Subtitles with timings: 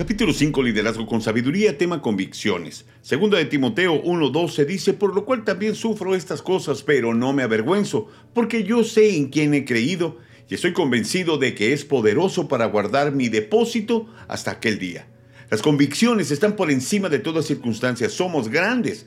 [0.00, 2.86] Capítulo 5, Liderazgo con Sabiduría, tema convicciones.
[3.02, 7.42] Segunda de Timoteo 1.12 dice, por lo cual también sufro estas cosas, pero no me
[7.42, 10.16] avergüenzo, porque yo sé en quién he creído
[10.48, 15.06] y estoy convencido de que es poderoso para guardar mi depósito hasta aquel día.
[15.50, 19.04] Las convicciones están por encima de todas circunstancias, somos grandes.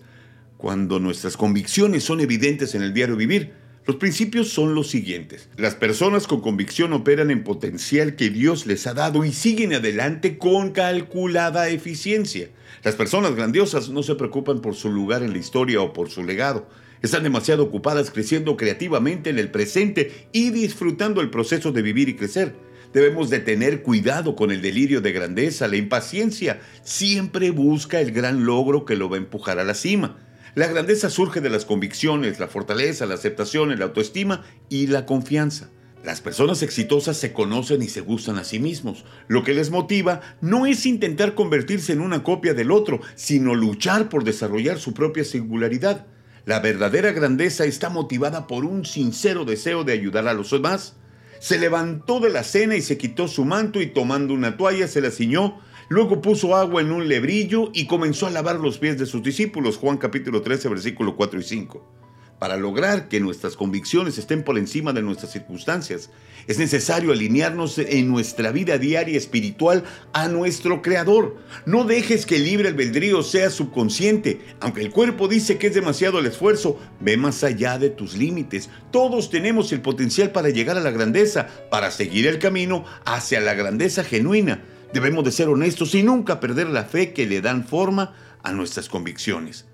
[0.57, 3.53] Cuando nuestras convicciones son evidentes en el diario vivir,
[3.85, 5.49] los principios son los siguientes.
[5.57, 10.37] Las personas con convicción operan en potencial que Dios les ha dado y siguen adelante
[10.37, 12.47] con calculada eficiencia.
[12.83, 16.23] Las personas grandiosas no se preocupan por su lugar en la historia o por su
[16.23, 16.69] legado.
[17.01, 22.15] Están demasiado ocupadas creciendo creativamente en el presente y disfrutando el proceso de vivir y
[22.15, 22.55] crecer.
[22.93, 26.61] Debemos de tener cuidado con el delirio de grandeza, la impaciencia.
[26.83, 30.17] Siempre busca el gran logro que lo va a empujar a la cima.
[30.55, 35.71] La grandeza surge de las convicciones, la fortaleza, la aceptación, la autoestima y la confianza.
[36.03, 39.03] Las personas exitosas se conocen y se gustan a sí mismos.
[39.27, 44.09] Lo que les motiva no es intentar convertirse en una copia del otro, sino luchar
[44.09, 46.05] por desarrollar su propia singularidad.
[46.45, 50.97] La verdadera grandeza está motivada por un sincero deseo de ayudar a los demás.
[51.39, 55.01] Se levantó de la cena y se quitó su manto y tomando una toalla se
[55.01, 59.05] la ciñó Luego puso agua en un lebrillo y comenzó a lavar los pies de
[59.05, 59.77] sus discípulos.
[59.77, 62.03] Juan capítulo 13, versículo 4 y 5.
[62.39, 66.09] Para lograr que nuestras convicciones estén por encima de nuestras circunstancias,
[66.45, 71.37] es necesario alinearnos en nuestra vida diaria espiritual a nuestro Creador.
[71.65, 74.41] No dejes que el libre albedrío sea subconsciente.
[74.59, 78.69] Aunque el cuerpo dice que es demasiado el esfuerzo, ve más allá de tus límites.
[78.91, 83.53] Todos tenemos el potencial para llegar a la grandeza, para seguir el camino hacia la
[83.53, 84.65] grandeza genuina.
[84.93, 88.13] Debemos de ser honestos y nunca perder la fe que le dan forma
[88.43, 89.65] a nuestras convicciones.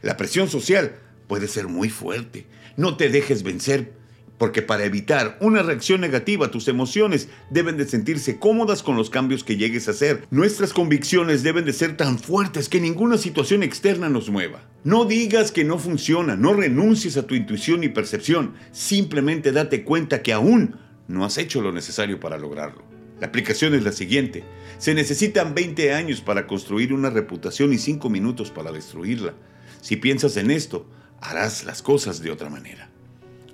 [0.00, 0.96] La presión social
[1.28, 2.46] puede ser muy fuerte.
[2.76, 3.92] No te dejes vencer,
[4.38, 9.44] porque para evitar una reacción negativa, tus emociones deben de sentirse cómodas con los cambios
[9.44, 10.26] que llegues a hacer.
[10.30, 14.62] Nuestras convicciones deben de ser tan fuertes que ninguna situación externa nos mueva.
[14.82, 20.22] No digas que no funciona, no renuncies a tu intuición y percepción, simplemente date cuenta
[20.22, 22.93] que aún no has hecho lo necesario para lograrlo.
[23.20, 24.44] La aplicación es la siguiente.
[24.78, 29.34] Se necesitan 20 años para construir una reputación y 5 minutos para destruirla.
[29.80, 30.86] Si piensas en esto,
[31.20, 32.90] harás las cosas de otra manera.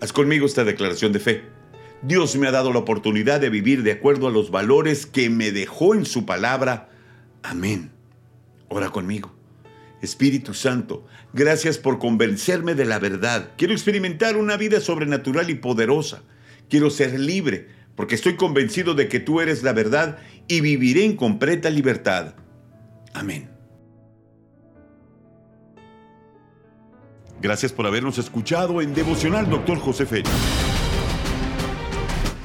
[0.01, 1.43] Haz conmigo esta declaración de fe.
[2.03, 5.53] Dios me ha dado la oportunidad de vivir de acuerdo a los valores que me
[5.53, 6.89] dejó en su palabra.
[7.43, 7.91] Amén.
[8.69, 9.35] Ora conmigo.
[10.01, 13.51] Espíritu Santo, gracias por convencerme de la verdad.
[13.59, 16.23] Quiero experimentar una vida sobrenatural y poderosa.
[16.71, 17.69] Quiero ser libre
[18.01, 20.17] porque estoy convencido de que tú eres la verdad
[20.49, 22.33] y viviré en completa libertad.
[23.13, 23.51] Amén.
[27.43, 29.79] Gracias por habernos escuchado en Devocional Dr.
[29.81, 30.31] José Félix.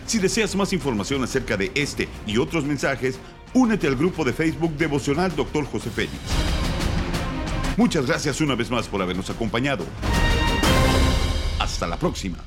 [0.05, 3.17] Si deseas más información acerca de este y otros mensajes,
[3.53, 5.63] únete al grupo de Facebook Devocional Dr.
[5.67, 6.19] José Félix.
[7.77, 9.85] Muchas gracias una vez más por habernos acompañado.
[11.59, 12.43] Hasta la próxima.